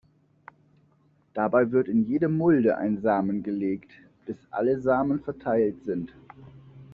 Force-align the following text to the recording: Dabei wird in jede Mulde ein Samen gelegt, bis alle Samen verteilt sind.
Dabei 1.35 1.71
wird 1.71 1.87
in 1.87 2.07
jede 2.07 2.27
Mulde 2.27 2.75
ein 2.75 3.01
Samen 3.03 3.43
gelegt, 3.43 3.91
bis 4.25 4.37
alle 4.49 4.81
Samen 4.81 5.19
verteilt 5.19 5.83
sind. 5.85 6.11